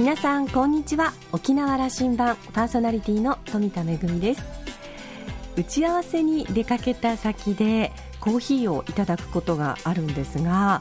[0.00, 1.12] 皆さんこんにちは。
[1.30, 4.42] 沖縄羅針盤パーソナリティの富田恵です。
[5.58, 10.80] 打ち合わせに出かけた先でコーヒーをいただくことがあるんですが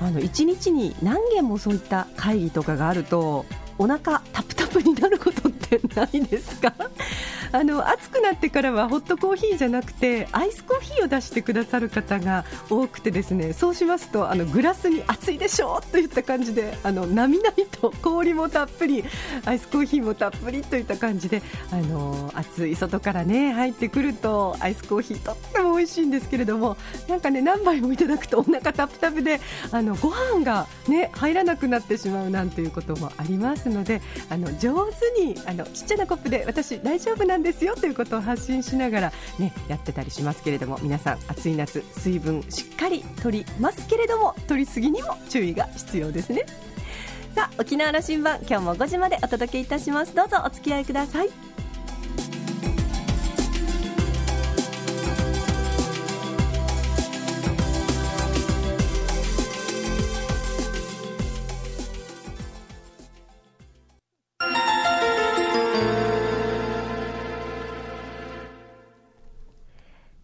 [0.00, 3.46] あの1日に何件もそういった会議とかがあると
[3.78, 6.72] お腹タプタプになることってないですか？
[7.52, 19.04] あの暑くなってからはホットコーヒーじゃなくてアイスコーヒーを出してくださる方が多くてですねそうしますとあのグラスに熱いでしょといった感じであのなみなみと氷もたっぷり
[19.44, 26.76] アイスコーヒーもたっぷりといった感じであの暑い外からね入ってくるとアイスコーヒーとっても美味しいんですけれども
[27.08, 46.46] なんかね何杯もいただくとお腹タプタプであのご飯がね入らなくなってしまうなんていうこともありますのであの上手にあのちっちゃなコップで私大丈夫なんんですよということを発信しながら、ね、やってたりしますけれども皆さん暑い夏水分しっかり取りますけれどもとりすぎにも注意が必要ですね。
[47.34, 50.14] さあ沖縄羅針盤今日も5時までお届けいたします。
[50.14, 51.51] どうぞお付き合いください。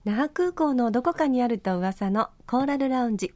[0.09, 3.35] 那覇空港のどこかにあると噂のコーラルラウンジ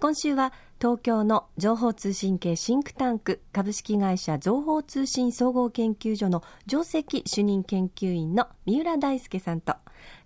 [0.00, 9.76] 今週は東京の情報通信系シンクタンク株式会社情報通信総合研究所の上席主任研究員の三浦大輔さんと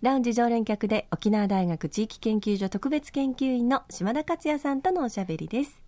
[0.00, 5.82] ラウンジ常連客で沖縄大学地域研究所特別研究員の島田克也さんとのおしゃべりです。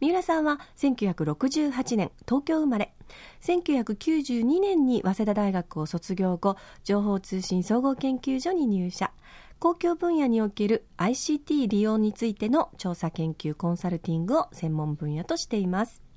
[0.00, 2.94] 三浦さんは1968年東京生まれ。
[3.40, 9.10] 1992年に早稲田大学を卒業後情報通信総合研究所に入社。
[9.58, 16.07] 公共分野における ICT 利用についての調査研究コンサルティングを専門分野としています。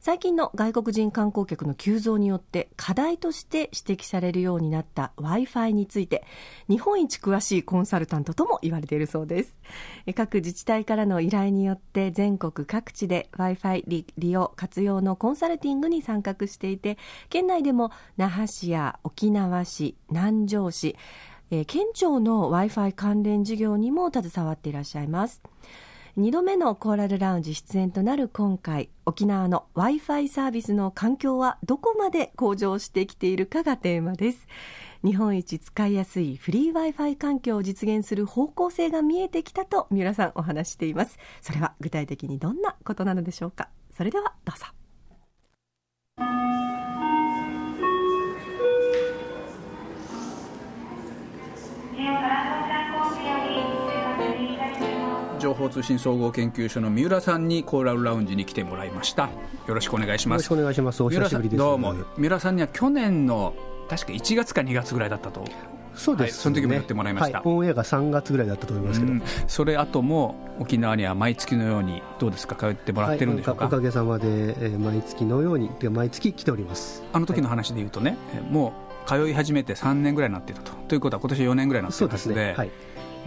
[0.00, 6.24] 最近の外国人観光客の急増によって課題として指摘されるようになった Wi-Fi について
[6.68, 9.58] 日本一詳しいコンサルタントとも言われているそうです
[10.14, 16.96] 各自治体からの依頼によって全国各地で Wi-Fi 利用活用のコンサルティングに参画していて
[17.28, 20.96] 県内でも那覇市や沖縄市南城市、
[21.66, 25.42] 県庁の Wi-Fi 関連事業にも携わっていらっしゃいます。
[26.18, 34.48] 2度目のコーラルラウンジ出演となる今回、沖縄の Wi-Fi サービスの環境はどこまで向上してきているかがテーマです。
[35.04, 41.18] 日本一使いやすいフリー Wi-Fi 環境を実現する方向性が見えてきたと三浦さんお話しています。
[41.40, 43.68] それは具体的にどんなことなのでしょうか。
[43.96, 44.66] それではどうぞ。
[55.38, 59.30] 情報通信総合研究所の三浦さんにコーラルラウンジに来てもらいました。
[59.66, 60.42] よろしくお願いします。
[60.44, 61.02] よろしくお願いします。
[61.02, 61.58] お久しぶりです。
[61.58, 61.94] どうも。
[62.16, 63.54] 三浦さんには去年の
[63.88, 65.44] 確か1月か2月ぐらいだったと。
[65.94, 66.26] そうです、ね。
[66.26, 77.02] はい、その時もやってもらいました、はい、オンエアが3月ぐらいだったと思いますけど、うん、それ後も沖縄には毎月のようにどうですか通ってもらってるんでしょうか、はい、おかげさまで、えー、毎月のように毎月来ております。
[77.12, 78.16] あの時の話でいうとね、
[78.48, 80.72] もう通い始めて3年ぐらいになっていたと。
[80.86, 82.34] ということは今年4年ぐらいになっているはずで。
[82.34, 82.54] で、ね。
[82.54, 82.70] はい、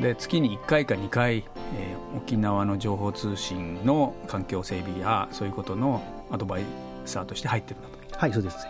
[0.02, 6.64] で月に1回か2回、えー、沖縄の情報通信の環境整備やそういうことのアドバイ
[7.06, 8.18] ザーとして入ってるんだと。
[8.18, 8.68] はいそうです。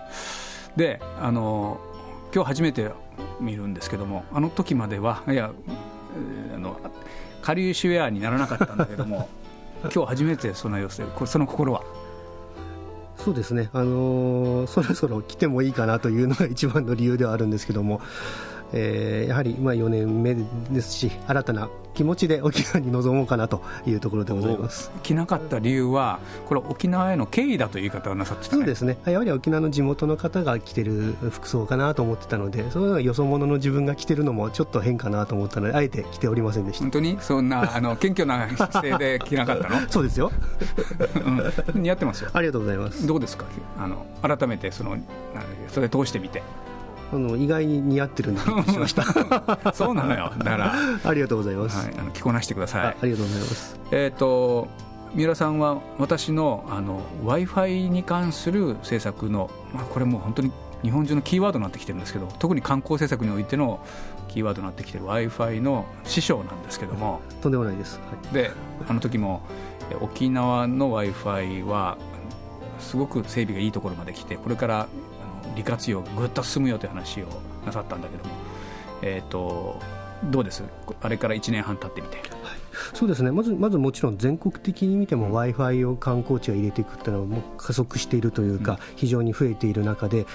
[0.75, 1.80] であの
[2.34, 2.91] 今日初めて
[3.40, 5.52] 見るんですけどもあの時まではいや
[6.56, 6.80] あの
[7.41, 9.30] 下流シュエアにならなかったんだけども
[9.94, 11.81] 今日初めてその様子でその心は？
[13.18, 18.02] そうですね、あのー、そろそろ来てもいいかなというのが一番の理由ではあるんですけども、
[18.74, 20.36] えー、やはりまあ4年目
[20.72, 24.92] ですし新たな気持ちで沖縄に臨もうかなというところでございます。
[25.04, 28.98] 来なかった理由はこれ沖縄への敬意だという言い方をなさってた、ね、そうですね。
[29.06, 36.84] やはり沖縄の地元の方が着てる服装かなと思ってたのでそのよそ者の自分が着てるのもちょっと変かなと思ったのであえて着ておりませんでした。
[36.84, 37.18] 本当に？
[37.20, 39.82] そんなあの謙虚な姿勢で着なかったの？
[39.91, 40.32] そうですよ、
[41.76, 42.29] うん、似合ってますよ。
[42.34, 43.06] ありがとうございます。
[43.06, 43.46] どうですか？
[43.78, 44.96] あの改めてその
[45.68, 46.41] それ通してみて
[47.13, 49.03] あの意外に似合ってるんでしました。
[49.73, 50.73] そうなのよだから。
[51.03, 52.85] ありがとうございます、はい、あの着こなしてください。
[52.85, 53.79] ありがとうございます。
[53.91, 54.67] えっ、ー、と
[55.13, 56.63] 三浦さんは私の
[57.25, 60.52] w i f i に関する政策の、まあ、これも本当に
[60.84, 63.85] 日本中のキーワードになってきてるんですけど特に観光政策においての
[64.29, 68.52] キーワードになってきてる w i f i の師匠なんですけどもとんでもないです、はい、で
[68.87, 69.41] あの時も
[69.99, 71.97] 沖縄の w i f i は
[72.79, 74.87] すごく整備がいいところまで来てこれから
[75.56, 77.28] 利活用がぐっと進むよという話を
[77.66, 78.32] なさったんだけども、
[79.02, 79.80] えーと、
[80.26, 80.64] どうです？
[81.02, 82.18] あれから1年半経ってみて。
[82.18, 82.28] はい。
[82.94, 83.32] そうですね。
[83.32, 90.26] まずまずもちろん全国的に見ても w i f i を観光地が入れていくというのはもう加速しているというか、非常に増えている中で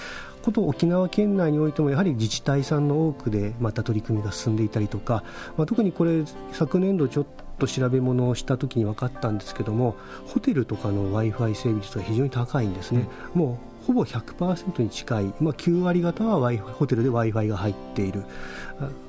[0.47, 5.25] こと沖縄県内においてもやはり自治体さんの多くでまた取り組みが進んでいたりとか、
[5.57, 6.23] まあ、特にこれ
[6.53, 7.27] 昨年度ちょっ
[7.59, 9.97] と調べ物をしたときに分かったんですけども
[10.29, 18.25] ホテルとかの w i f i 整備率は非常に高いんですね、うん、もうほぼ100%に近い、まあ、9割方はホテルで w i f i が入っている、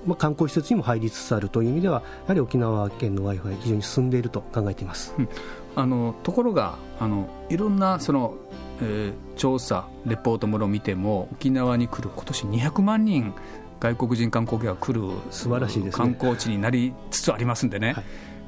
[0.06, 5.30] まあ、観光施設にも入りつつあるという意味ではやはり沖縄県の w i f i 非常に進んでいると考えています、うん、
[5.76, 8.36] あのところがあのいろんなその
[8.80, 13.34] えー、調査、レポートものを見ても沖縄に来る今年200万人
[13.80, 15.02] 外国人観光客が来る
[15.32, 18.04] 素晴らしいです、ね、観光地になりつつありますんでね、はい、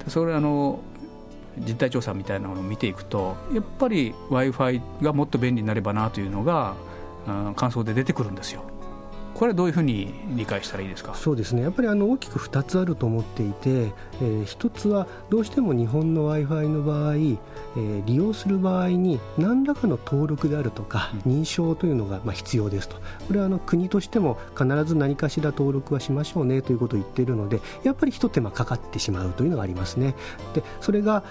[0.07, 0.81] それあの
[1.67, 6.75] 実態調査みたいなものを見ていくとやっぱり w i f i がもっと便利になればなというのが
[7.55, 8.63] 感想で出てくるんですよ。
[9.35, 11.15] これはどういうふうに理解したらいいですか？
[11.15, 11.61] そうですね。
[11.61, 22.97] やっぱりあの大きく2つあると思っていて、えー、1つはどうしても日本の w i f i の場合、えー、利用する場合に何らかの登録であるとか、認証というのがまあ必要ですと。
[22.97, 30.15] これはあの国としても必ず何かしら登録はしましょうねということを言っているのでやっぱり一手間かかってしまうというのがありますね。
[30.53, 31.23] でそれが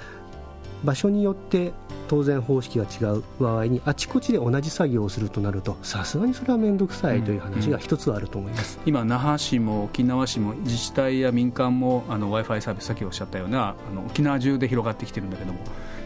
[0.84, 1.72] 場所によって
[2.08, 15.60] 当然方式が違う場合にあちこちで同じ作業をするとなるとさすがにそれは面倒くさいという話が一つあると思います、うん、今、那覇市も沖縄市も自治体や民間も w i f i サービスさっきおっしゃったようなあの沖縄中で広がってきてるんだけども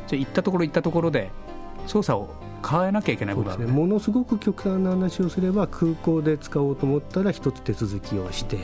[0.09, 1.31] じゃ行ったところ行ったところで
[1.87, 2.35] 操作を
[2.69, 8.59] 変えなきゃいけない部分、ね、ものすごく極端な話をすれば空港で使おうと思ったら一つ手続きをして、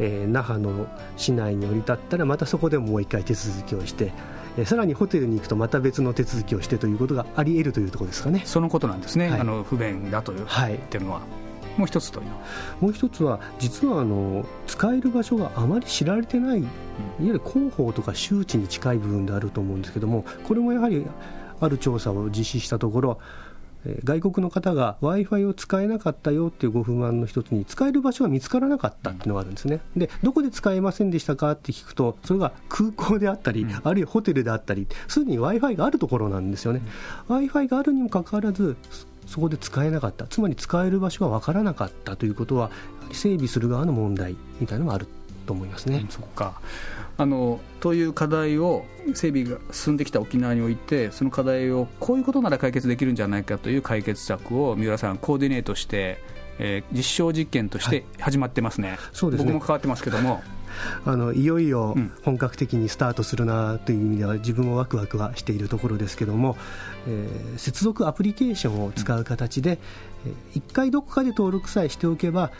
[0.00, 4.12] えー、那覇の市内に降り立ったらまたそこでももう一回手続きをして
[4.58, 8.42] えさらにホテルに行くとまた別の手続きをしてということがあり得るというところですかね。
[8.44, 11.20] そのことなんですね、はい、あの不便だという、はい、っていうのは。
[11.76, 12.26] もう一つという
[12.80, 16.68] もう一つは実はあの使える場所があまり知られてない、いわ
[17.20, 21.06] ゆる広報とか周知に近い部分であると思うんですけどもこれもやはり
[21.60, 23.18] ある調査を実施したところ
[24.04, 29.80] 外国の方が w i f i を使えなかったよっていうご不満の一つに使える場所が見つからなかったっていうのがあるんですね。
[29.96, 36.82] でどこで使えませんでしたかって聞くとそれが空港であったり、あるいはホテルであったりすでに w i f i があるところなんですよね、
[37.28, 38.76] w i f i があるにもかかわらず
[39.26, 40.26] そこで使えなかった。
[40.26, 42.70] つまり使える場所が分からなかったということは
[43.12, 45.06] 整備する側の問題みたいなのがある
[45.48, 46.00] と思いますね。
[46.02, 46.60] うん、そっか。
[47.16, 48.84] あのという課題を
[49.14, 56.22] 整備が進んできた沖縄においてその課題をこういうことなら解決できるんじゃないかという解決策を三浦さんコーディネートして、
[56.60, 58.90] えー、実証実験として始まってますね。
[58.90, 59.52] はい、そうですね。
[59.52, 60.42] 僕も関わってますけども。
[61.06, 66.56] あのいよいよ本格的にスタートするなという意味では自分もワクワクはしているところですけども、
[67.06, 69.78] えー、接続アプリケーションを使う形で、
[70.26, 72.52] うん、1回どこかで登録さえしておけば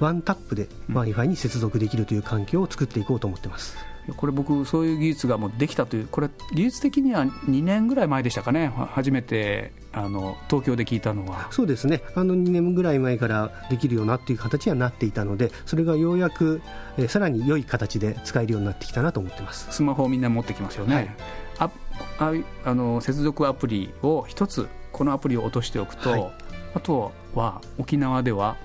[0.00, 3.76] ワンタップで w i f i に接続できるという環境を作っていこうと思ってます。
[4.16, 11.48] これ僕、そういう技術がもうできたという、これ、技術的には2年ぐらい前でしたかね、初めてあの東京で聞いたのは。
[11.50, 16.62] そうですね、あの2年ぐらい前からできるようなっていう形にはなっていたので、それがようやく、
[16.96, 19.66] えー、さらに良い形で使えるようになってきたなと思ってます。
[19.70, 21.10] スマホをみんな持ってきますよね、はい、
[21.58, 21.70] あ
[22.18, 22.32] あ
[22.64, 26.32] あの接続アプリを一つ、このアプリを落としておくと、はい、
[26.74, 28.56] あとは沖縄では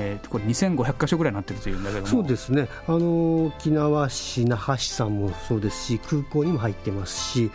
[0.00, 2.68] えー、これ2500箇所ぐらいになってるというんだけどそうですね。
[2.86, 7.50] あの沖縄市那覇市さんもそうですし空港にも入ってますし、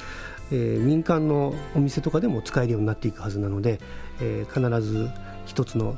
[0.51, 3.79] えー、民間のお店とかでも使えるようになっていくはずなので、
[4.21, 5.09] えー、必ず
[5.45, 5.97] 一つの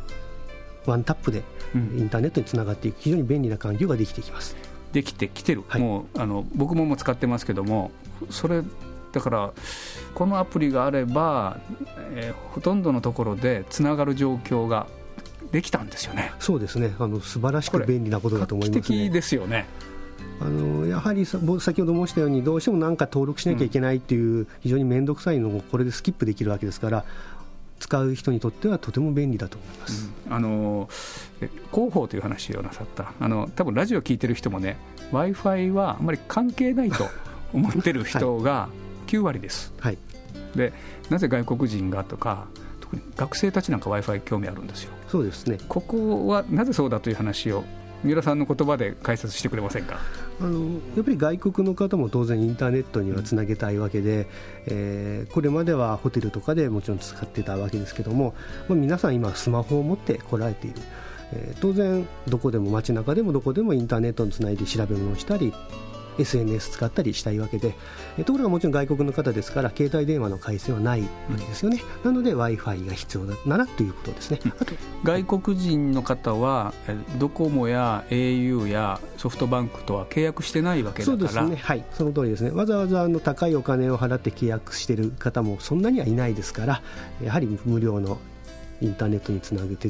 [0.85, 1.43] ワンタップで
[1.75, 4.55] インターネットにつながっていく、非常に便利な環境ができてきます。
[4.93, 7.91] できてきてる、はい、もうあの僕ももう使ってますけども
[8.29, 8.63] それ
[9.11, 9.53] だから
[10.15, 11.59] このアプリがあれば、
[12.11, 14.87] えー、ほとんどのところでつながる状況が
[15.51, 16.31] できたんですよね。
[16.39, 16.95] そうですね。
[16.99, 19.09] あの素晴らしく便利なことだと思いますね。
[19.09, 19.65] ですよね。
[20.39, 27.05] あのやはり先ほど申したようにどうしても何か登録しなきゃいけないという非常に面倒くさいのをこれでスキップできるわけですから
[27.79, 30.89] 使う人にとってはとても便利だと思います、うん、あの
[31.71, 33.13] 広報という話をなさった。
[33.19, 34.77] あの多分ラジオ聞いてる人もね
[35.11, 37.07] w i f i はあまり関係ないと
[37.53, 38.69] 思ってる人が
[39.07, 39.97] 9割です、はい、
[40.55, 40.73] で
[41.09, 42.47] なぜ外国人がとか
[42.89, 44.93] 特に学生たちなんか w i f i 興味あるんですよ。
[45.07, 45.57] そうですね。
[45.67, 47.63] ここはなぜそうだという話を
[48.03, 49.99] 三浦さんの言葉で解説してくれませんか？
[50.39, 54.25] あのやっぱり外国の方も当然インターネットにはつなげたいわけで、うん、
[54.67, 58.35] えー、これまではホテルとかでもちろん使ってたわけですけども、
[58.69, 60.81] まあ、皆さん今スマホを持って来られている、
[61.33, 65.51] えー、当然どこでも街中でもどこでもインターネットにつないで調べ物をしたり
[66.17, 67.75] SNS 使ったりしたいわけで、
[68.25, 71.07] ところがもちろん外国の方ですから携帯電話の回線はないわ
[71.37, 76.73] けですよね、なので w i f i が必要だならということですね、あと外国人の方は
[77.19, 81.17] ドコモや au やソフトバンクとは契約してないわけだから。
[81.17, 81.55] そうですね。
[81.55, 81.85] はい。
[81.93, 82.51] その通りですね。
[82.51, 86.81] わざわざあの高いお金を払って契約している方もそんなにはいないですから
[87.23, 88.19] やはり無料の
[88.81, 89.89] インターネットにつなぐ手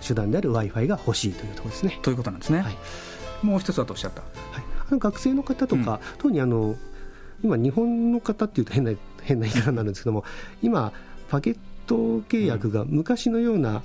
[0.00, 1.98] 手段である w i f i が欲しいというところですね。
[2.02, 2.76] ということなんですね、はい、
[3.42, 4.61] もう一つだとおっしゃった、はい
[4.98, 6.76] 学生の方とか、うん、特にあの
[7.42, 10.24] 今、日本の方っていうと変な 変な言い方になるんですけども
[10.62, 10.92] 今、
[11.28, 11.56] パケッ
[11.86, 11.96] ト
[12.28, 13.82] 契約が昔のような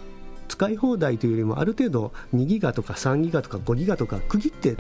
[0.48, 4.76] 使い放題というよりもある程度2ギガとか3ギガとか5ギガとか区切って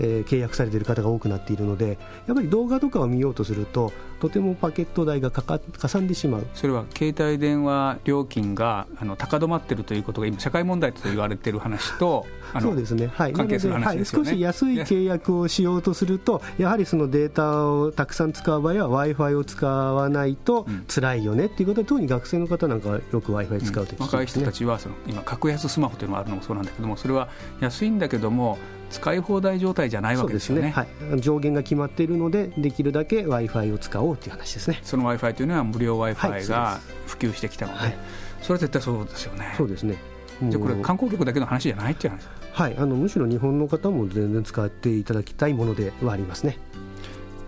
[0.00, 6.46] えー、契約されている方が多くなっているのでやっぱり動画とかを見ようとするととてもパケット代がかかかさんでしまう。
[6.54, 12.26] それは携帯電話料金があの高止まっているということが今社会問題と言われている話と
[12.60, 23.98] そうですね、はい、関係する話ですよね、はい、少し安い契約をしようとするとやはりそのデータをたくさん使う場合は w i f i を使わないと辛いよねっていうことで、特に学生の方なんかはよく w i f i 使うと、ね。
[24.00, 27.28] うん、若い人たちはその今格安スマホというのがあるのもそうなんだけどもそれは
[27.60, 28.58] 安いんだけども
[28.90, 34.80] 使い放題状態じゃないわけですよね、ね、はい、上限が決まっているのでできるだけ w i f i を使おうという話ですね。
[34.82, 37.98] その w i f i というのは無料 w i f i が普及してきたので、はい、
[38.42, 39.54] それは絶対そうですよね。
[39.56, 39.96] そうですね。
[40.42, 42.28] じゃこれ観光客だけの話じゃないっていう話？
[42.52, 42.76] はい。
[42.76, 46.58] あのむしろ日本の方も全然使っていただきたいものではありますね。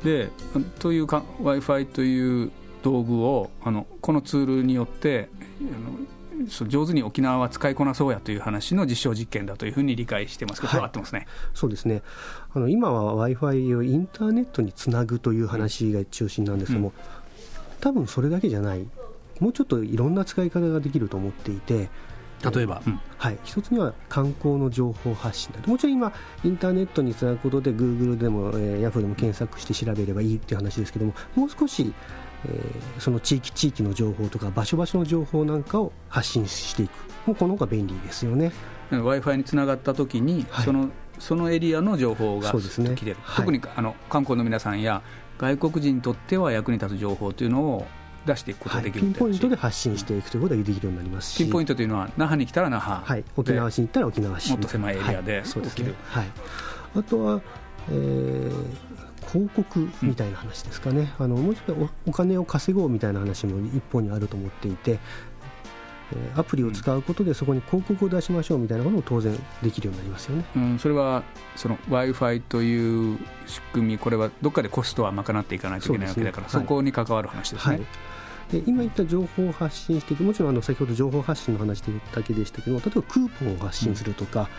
[0.05, 0.29] で
[0.79, 2.51] という w i f i という
[2.83, 5.29] 道具をあのこのツールによって
[5.61, 6.07] あの
[6.47, 11.27] 上手に沖縄は使いこなそうやという話の実証実験だというふうに理解してますけど、はい、ってますね？
[11.55, 12.03] そうですね。
[12.55, 16.95] あの今は w i f i をインターネットにつなぐという話が中心なんですけども、うん、
[17.81, 18.87] 多分それだけじゃない。
[19.41, 21.89] もうちょっといろんな使い方ができると思っていて
[22.51, 25.71] 例えば、うん、はい、一つには観光の情報発信だと。
[25.71, 26.13] もちろん今
[26.45, 31.93] インターネットにつなぐことで Google でも、えー、Yahoo でも検索して調べればいいっていう話ですけどももう少し
[32.47, 36.93] えー、その地域地域の情報とか場所場所の情報なんかを発信していく。
[37.27, 38.53] もうこの方が便利ですよね。
[38.91, 42.97] W i f i につながったときに、はい、そのそのエリアの情報がそうです、ね、はい、
[43.37, 45.03] 特にあの観光の皆さんや
[45.39, 47.87] 外国人にとっては役に立つ情報というのを
[48.27, 51.39] 出していくことができる、はい、ピンポイントで発信していくということができるようになりますし。
[51.39, 56.27] ピンポイントというのは那覇に来たら那覇、はい、沖縄市に行ったら沖縄市もっと狭いエリアで起きる、はい、
[56.97, 57.41] あとは、
[57.89, 58.53] えー、
[59.31, 64.99] 広告みたいな話ですかね、うん、あのもうちょっとお金を稼ごうみたいな話も一方にあると思っていて、
[66.15, 71.23] えアプリを使うことでそこに広告を出しましょうみたいなことも当然できるようになりますよね、うん、それは
[71.89, 77.77] w i f i という仕組みこれはどっかでコストは賄っていかないといけないわけだからそ、ね,、こに関わる話ですね。
[77.77, 77.87] はい。
[78.51, 81.81] で今言った情報を発信していくもちろんあの先ほど情報発信の話
[82.15, 84.51] だけでしたけど例えばクーポンを発信するとか、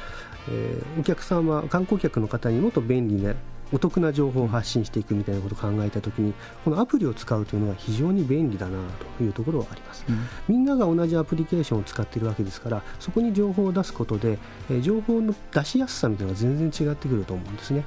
[0.48, 3.36] うん、えー、お客様観光客の方にもっと便利な
[3.74, 8.77] お得な情報を発信していくみたいなことを考えたときにこのアプリを使うというのは非常に便利だな
[9.18, 14.38] というところはあります、うん、みんなが同じアプリケーションを使っているわけですからそこに情報を出すことで、
[14.70, 17.86] え情報の出しやすさみたいなのが全然違ってくると思うんですね。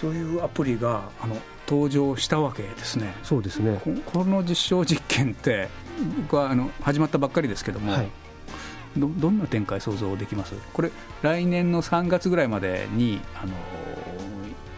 [0.00, 3.14] そういうアプリがあの登場したわけですね。
[3.22, 3.80] そうですね。
[4.06, 5.68] この実証実験って
[6.22, 8.08] 僕はあの始まったばっかりですけども、はい
[8.96, 10.54] どどんな展開想像できます？
[10.72, 10.90] これ
[11.22, 13.52] 来年の3月ぐらいまでにあの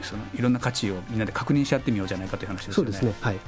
[0.02, 2.75] そのいろんな価値をみんなで確認し合ってみようじゃないかという話ですよね。
[2.75, 3.14] そうですね。
[3.20, 3.38] はい。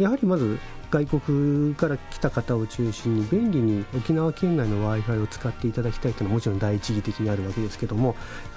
[0.00, 0.58] やはりまず
[0.90, 8.16] 外国から来た方を中心に便利に沖縄県内の w i f i を使っていただきたいというのはもちろん第一義的にあるわけですけども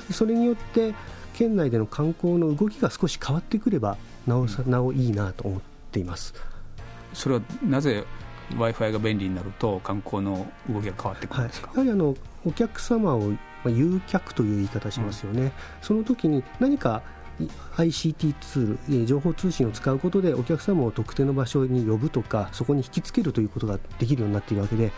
[0.10, 0.96] それによって
[1.36, 5.62] 県内での観光の動きが少し変わってくればなおさなおいいなと思っ
[5.92, 6.34] ています。
[7.13, 8.06] それはなぜ
[8.52, 13.34] w i f i が便利になると観光の動きが変わってくるんですか、はい、やはりあのお客様を
[13.66, 17.02] 誘客という言い方しますよね、うん、その時に何か
[17.78, 24.92] ICT ツール、情報通信を使うことでお客様を特定の場所に呼ぶとかそこに引きつけるということができるようになっているわけで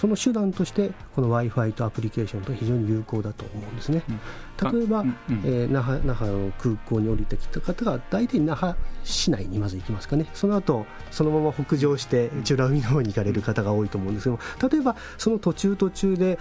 [0.00, 5.04] その手段としてこの w i f i とアプリケーションと非常に有効だと思うんですね、うん、例えば、
[5.44, 10.26] えー、那覇那覇の空港に降りてきた方が大体那覇市内にまず行きますかね。
[10.32, 16.38] その後そのまま北上して美ら海の方に行かれる方が多いと思うんですけど例えばその途中途中で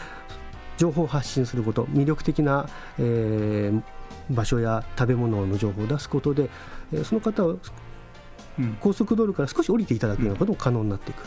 [0.78, 3.84] 情報を発信すること魅力的な、えー、
[4.30, 6.50] 場所や食べ物の情報を出すことで、
[6.94, 7.58] えー、その方は
[8.80, 11.24] 高速道路から少し降りていただくようなことも可能になっていく。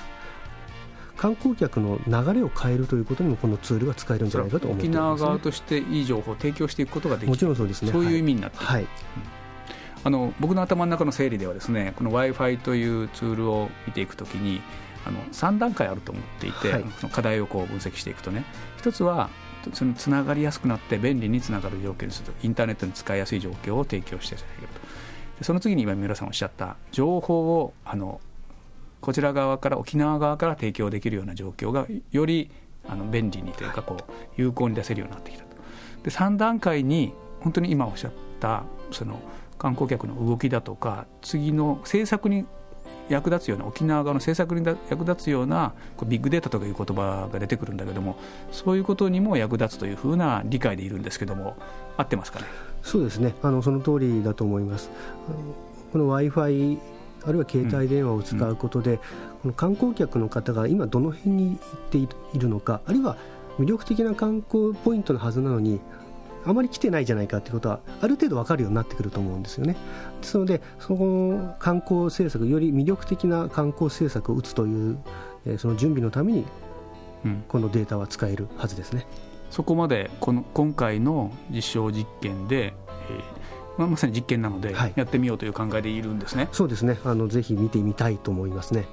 [1.23, 7.29] 観光客の流れを変えるということにもこのツールが使えるんじゃないかと思っています、ね、沖縄側としていい情報を提供していくことができる。
[7.29, 8.87] もちろんそうですねそういう意味になっている、はい、
[10.03, 14.61] あの僕の頭の中の整理ではですねこの w i f i というツールを見ていくときに
[15.07, 18.45] あの3段階あると思っていて、はい、その課題をこう分析していくとね。
[18.79, 19.31] 一つは
[19.75, 24.73] そのつながりやすくなって便利につながる状況にするとインターネットに使いやすい状況を提供してあげる
[25.39, 25.45] と。
[25.45, 28.21] その次に今三浦さんおっしゃった情報をあの
[29.03, 32.51] こちら側から沖縄側から提供できるような状況がより
[32.89, 35.57] あの便利にというかこう有効に出せるようになってきたと。
[36.05, 39.21] で3段階に本当に今おっしゃったその
[39.59, 42.47] 観光客の動きだとか次の政策に
[43.09, 45.75] 役立つような沖縄側の政策に役立つような
[46.07, 48.17] ビッグデータとかいう言葉が出てくるんだけども
[48.51, 51.57] そういうことにも役立つというふうな理解でいるんですけども
[51.97, 52.47] 合ってますかね？
[52.83, 53.35] そうですね。
[53.43, 54.91] あのその通りだと思います。
[55.93, 56.79] この w i f i
[57.25, 63.17] あるいは携帯電話を使うことで、うん、この観光客の方が今どの辺に行っているのかあるいは
[63.59, 65.81] 魅力的な観光ポイントのはずなのに
[66.45, 69.77] あまり来てないじゃないかということはある程度分かるようになってくると思うんですよね。
[70.21, 74.99] ですのでその観光政策より魅力的な観光政策を打つという、
[75.47, 76.45] えー、その準備のために、
[77.47, 79.07] このデータは使えるはずですね。
[79.51, 82.75] そこまでこの今回の実証実験で、
[83.11, 86.49] えーまあ、まさに実験なので、やってみようという考えでいるんですね。
[86.53, 86.99] そうですね。
[87.05, 88.87] あのぜひ見てみたいと思いますね。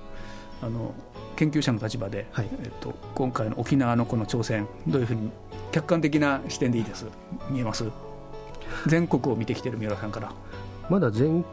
[0.61, 0.93] あの
[1.35, 5.31] 研究者の立場で、はい、えっと、今回の沖縄のこの挑戦どういうふうに
[5.71, 7.05] 客観的な視点でいいです？
[7.49, 7.85] 見えます？
[8.87, 10.31] 全国を見てきてる三浦さんから。
[10.89, 11.45] まだ全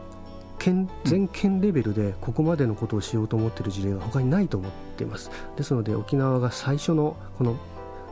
[0.59, 5.31] 県全県レベルでここまでのことをしようと思っている事例は他にないと思っています。
[5.55, 7.57] ですので沖縄が最初のこの、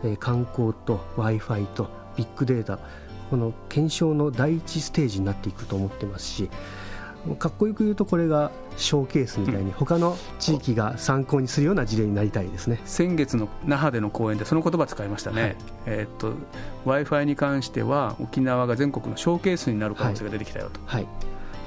[0.04, 2.80] えー、観光と w i f i とビッグデータ
[3.29, 6.50] この検証の第一ステージになっていくと思ってますし
[7.39, 12.79] かっこよく言うとこれがショーケースみたいに他の地域が参考にするような事例になりたいですね。
[12.86, 15.55] 先月の那覇での講演でその言葉使いましたね、はい、
[15.88, 16.34] えっと
[16.86, 21.10] w i f i に関しては沖縄が全国のショーケースになる可能性が出てきたよと、はい、はい、や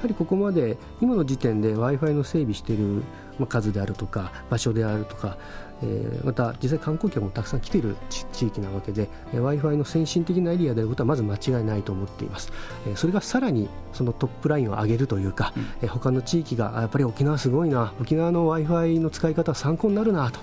[0.03, 3.03] はりここまで今の時点で w i f i の整備している
[3.47, 5.37] 数であるとか場所であるとか
[5.81, 12.51] えー、また実際観光客もたくさん来ている地域なわけで w i f i の先進的なエリアであることはまず間違いないと思っています、
[12.87, 15.63] えー、それがさらにそのトップラインを上げるというか、うん。
[15.81, 20.39] えー、他の地域がやっぱり沖縄すごいな沖縄の w i f i の使い方は参考になるなと、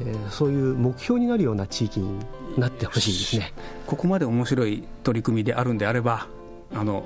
[0.00, 2.18] えー、そういう目標になるような地域に
[2.56, 3.52] なってほしいですね。
[3.86, 6.28] ここまで面白い取り組みであるんであれば
[6.74, 7.04] あの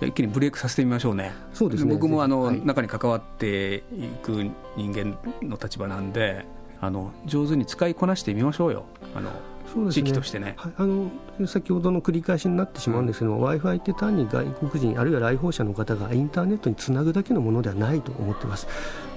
[0.00, 1.92] 一気にブレイクさせてみましょうね、そうですね。
[1.92, 3.82] 僕もあの、はい、中に関わってい
[4.22, 6.46] く人間の立場なんで、
[6.80, 8.84] あの上手に使いこなしてみましょうよ。
[9.14, 9.30] あの
[9.72, 11.10] そうですね、地域としてね、はい、あの
[11.46, 18.66] 先ほどの繰り返しになってしまうんですけども、w i f i って単に外国人あるいは来訪者の方がインターネットにつなぐだけのものではないと思っています。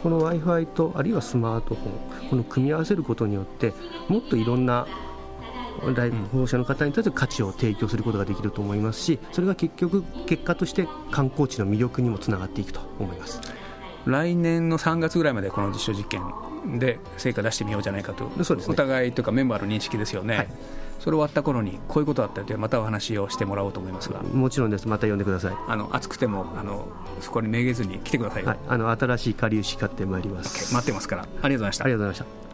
[0.03, 3.73] この w i f i とあるいはスマートフォンこの組み合わせることによって
[4.09, 4.87] もっといろんな
[5.95, 13.41] 来訪者の方に対する価値を提供することができると思いますしそれが結局結果として観光地の魅力にもつながっていくと思います
[14.05, 18.31] 来年の3月ぐらいまでこの実証実験で成果出してみようじゃないかと、ね、
[18.67, 20.47] お互いというかメンバーの認識ですよね、はい、
[20.99, 24.21] それ終わった頃にこういうことだったというまたお話をしてもらおうと思いますが。
[24.21, 24.87] もちろんです。
[24.87, 25.53] また呼んでください。
[25.67, 26.87] あの暑くてもあの
[27.21, 31.23] そこにめげずに来てください、はい、あの新しいかりゆし買ってまいります、待ってますから。
[31.23, 31.83] ありがとうございました。
[31.85, 32.50] ありがとうございました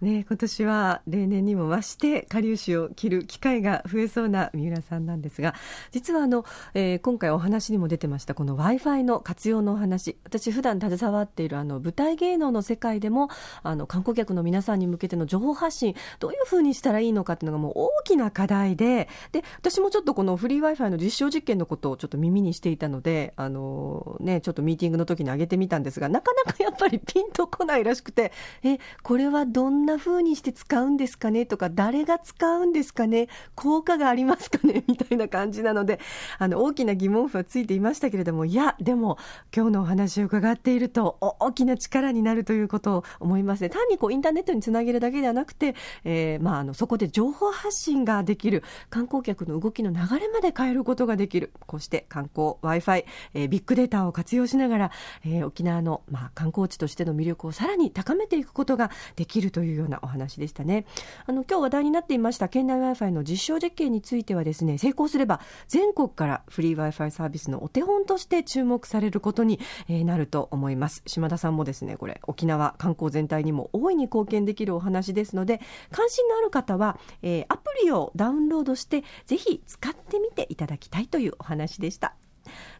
[0.00, 5.54] ね、今年は例年にも増して顆粒子を切る機会が増えそうな三浦さんなんですが
[5.90, 10.16] 実はあの、えー、今回お話にも出てましたこの w i f i の活用のお話。
[10.24, 13.28] 私普段携わっているあの舞台芸能の世界でも
[13.62, 28.32] あの観光客の皆さんに向けての情報発信どういうふうにしたらいいのかっていうのがもう大きな課題でで私もちょっとこのフリー w i f i の実証実験のことをちょっと耳にしていたのであの、ね、ちょっとミーティングの時に上げてみたんですがなかなかやっぱりピンとこないらしくて
[28.62, 36.00] えこれはどんなな風にして使うんですかねとか、誰が使うんですかね効果がありますかね みたいな感じなので、
[36.38, 39.18] あの、大きな疑問符はついていましたけれども、いや、でも、
[39.54, 43.70] 今日のお話を伺っていると、大きな力になるということを思いますね。
[43.70, 45.74] 単にこう、インターネットにつなげるだけではなくて、
[46.04, 54.90] えー、まあ、あの、そこで情報発信ができる、観光客の動きの流れまで変えることができる、こうして観光、Wi-Fi、えー、ビッグデータを活用しながら、
[55.24, 60.84] えー、沖縄の、まあ、観光地としての魅力をさらに高めていくことができるというようなお話でしたね。
[61.26, 71.02] あの、今日話題になっていました県内 Wi-Fi の実証実験についてはですね、成功すれば全国からフリー Wi-Fi サービスのお手本として注目されることに、なると思います。
[71.06, 82.14] 島田さんもですね、これ、沖縄観光全体にも大いに貢献できるお話ですので、関心のある方は、えー、アプリをダウンロードして、ぜひ使ってみていただきたいというお話でした。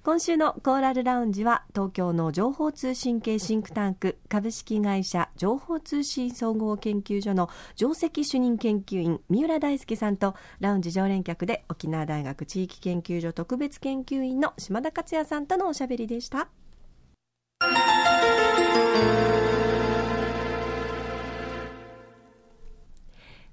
[0.02, 16.48] 今週のコーラルラウンジは東京の情報通信系シンクタンク株式会社情報通信総合研究所の上席主任研究員三浦大輔さんとラウンジ常連客で沖縄大学地域研究所特別研究員の島田克也さんとのおしゃべりでした。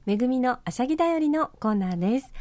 [0.07, 2.31] めぐみのあしゃぎだよりのコーナーです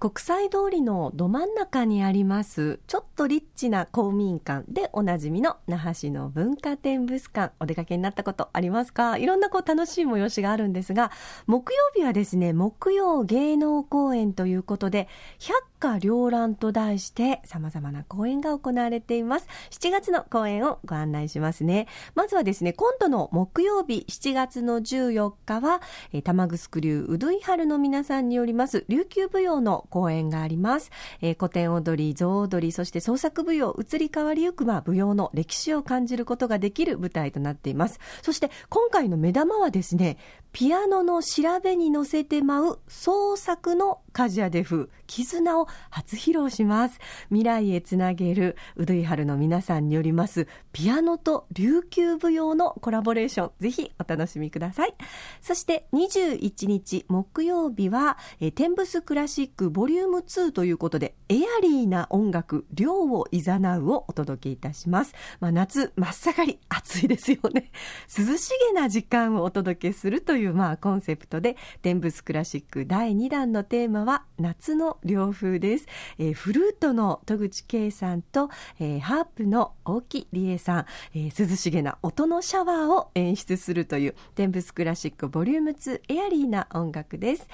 [0.00, 9.16] 国際通りのど真ん中にありますちょっとリッチな公民館でおなじみの那覇市の文化展物館お出かけになったことありますか？
[9.16, 11.10] いろんなこう楽しい催しがあるんですが
[11.46, 15.52] 木曜日はですね木曜芸能公演ということで100
[15.84, 19.46] 歌両覧と題して様々な公演が行われています。
[19.70, 21.88] 7月の公演をご案内しますね。
[22.14, 25.82] まずはですね、今度の木曜日7月の14日は、
[26.14, 30.90] えー、玉城流うどい春の皆さんによります琉球舞踊の公演があります。
[31.20, 38.00] えー、古典踊り、象踊り、そして創作舞踊、移り変わりゆくま舞踊の歴史を感じることができる舞台となっています。
[38.22, 40.16] そして今回の目玉はですね、
[40.54, 47.00] ピアノの調べに乗せて舞う創作のカジアデフ、絆を初披露します。
[47.28, 54.94] 未来へつなげるうどいはるの皆さんによります、ピアノと琉球舞踊のコラボレーション、ぜひお楽しみください。
[55.42, 65.14] そして21日木曜日は、えテンブスクラシックボリューム2ということで、エアリーな音楽、量をいざなうをお届けいたします。
[65.40, 67.72] まあ、夏真っ盛り、暑いですよね。
[68.16, 75.86] 涼しげな時間をお届けするという、まあ、コンセプトで、天仏クラシック第2弾のテーマは、夏の涼風です。
[76.18, 87.48] えー、フルートの戸口圭さんと、えー、ハープの大木理恵さん、えー、涼しげな音のシャワーを演出するという、天仏クラシックボリューム2エアリーな音楽です。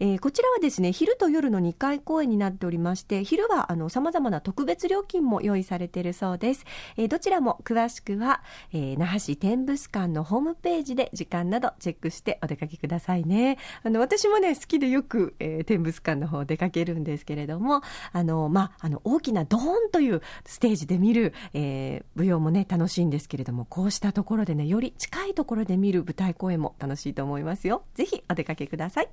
[0.00, 6.64] えー、こちらはですね、昼と夜の2回公演になっておりまして、昼はあの様々な特別料金も用意されているそうです。
[6.96, 13.58] えー、どちらも詳しくは、えー、那覇市天仏館のホームページで時間などチェックしてお出かけくださいね。
[13.82, 27.84] あの、私もね、好きでよく、えー、天仏館の方出かけるんですけれども、あの、まあ、あの、大きなドーンというステージで見る、えー、舞踊もね、楽しいんですけれども、こうしたところでね、より近いところで見る舞台公演も楽しいと思いますよ。
[27.94, 29.08] ぜひお出かけください。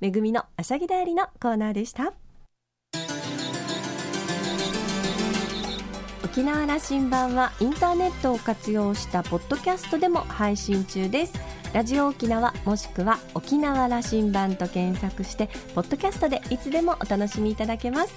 [0.00, 2.14] めぐみのあしゃぎだよりのコーナーでした。
[6.36, 11.32] 沖縄羅針盤はインターネットを活用したポッドキャストでも配信中です
[11.76, 18.14] ラジオ沖縄もしくは沖縄羅針盤と検索してポッドキャストでいつでもお楽しみいただけます。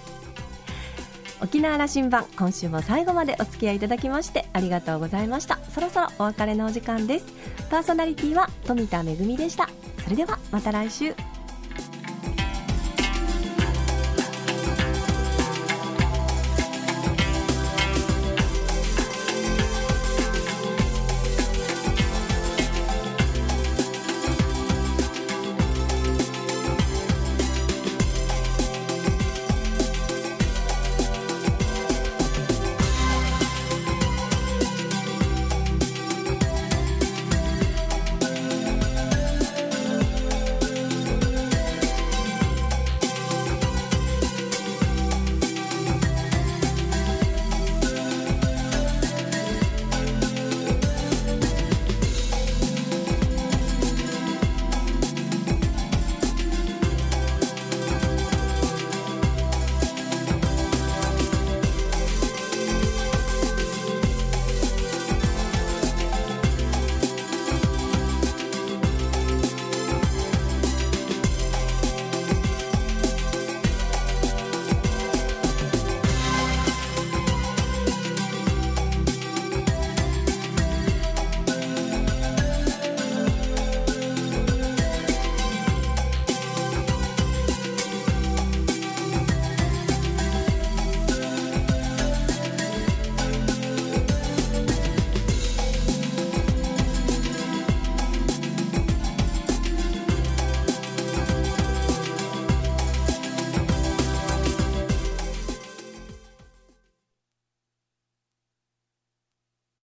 [1.42, 5.60] 沖縄羅針盤今週も最後までお付き合いいただきましてありがとうございました。
[5.76, 7.26] そろそろお別れのお時間です。
[7.70, 9.68] パーソナリティは富田恵でした。
[10.06, 11.14] それではまた来週。